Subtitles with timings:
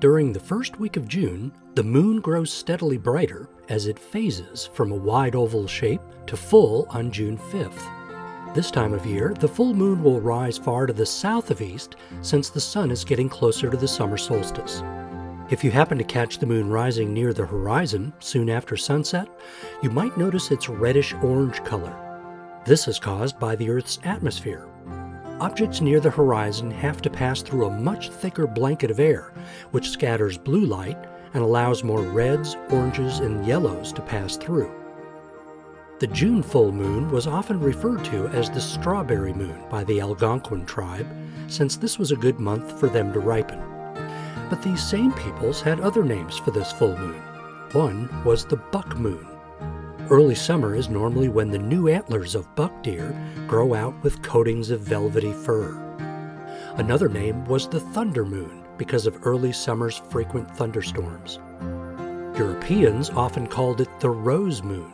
[0.00, 4.92] During the first week of June, the moon grows steadily brighter as it phases from
[4.92, 8.54] a wide oval shape to full on June 5th.
[8.54, 11.96] This time of year, the full moon will rise far to the south of east
[12.22, 14.82] since the sun is getting closer to the summer solstice.
[15.50, 19.28] If you happen to catch the moon rising near the horizon soon after sunset,
[19.82, 22.62] you might notice its reddish orange color.
[22.64, 24.66] This is caused by the Earth's atmosphere.
[25.40, 29.32] Objects near the horizon have to pass through a much thicker blanket of air,
[29.70, 30.98] which scatters blue light
[31.32, 34.70] and allows more reds, oranges, and yellows to pass through.
[35.98, 40.66] The June full moon was often referred to as the strawberry moon by the Algonquin
[40.66, 41.06] tribe,
[41.46, 43.60] since this was a good month for them to ripen.
[44.50, 47.20] But these same peoples had other names for this full moon.
[47.72, 49.26] One was the buck moon.
[50.10, 54.70] Early summer is normally when the new antlers of buck deer grow out with coatings
[54.70, 55.70] of velvety fur.
[56.78, 61.38] Another name was the thunder moon because of early summer's frequent thunderstorms.
[62.36, 64.92] Europeans often called it the rose moon.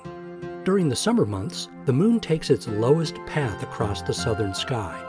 [0.64, 5.02] During the summer months, the moon takes its lowest path across the southern sky.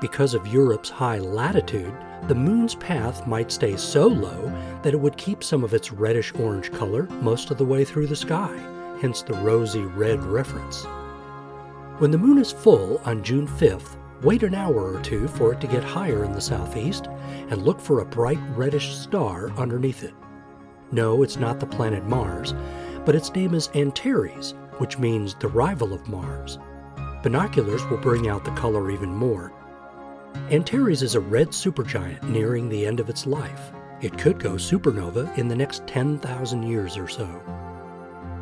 [0.00, 1.94] Because of Europe's high latitude,
[2.26, 6.34] the moon's path might stay so low that it would keep some of its reddish
[6.34, 8.52] orange color most of the way through the sky,
[9.00, 10.84] hence the rosy red reference.
[11.98, 15.60] When the moon is full on June 5th, wait an hour or two for it
[15.60, 17.06] to get higher in the southeast
[17.48, 20.14] and look for a bright reddish star underneath it.
[20.92, 22.54] No, it's not the planet Mars,
[23.04, 26.58] but its name is Antares, which means the rival of Mars.
[27.22, 29.52] Binoculars will bring out the color even more,
[30.50, 33.72] Antares is a red supergiant nearing the end of its life.
[34.00, 37.26] It could go supernova in the next 10,000 years or so.